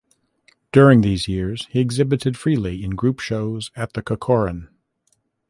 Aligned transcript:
During 0.71 1.01
these 1.01 1.27
years 1.27 1.67
he 1.69 1.79
exhibited 1.79 2.35
freely 2.35 2.83
in 2.83 2.95
group 2.95 3.19
shows 3.19 3.69
at 3.75 3.93
the 3.93 4.01
Corcoran. 4.01 4.67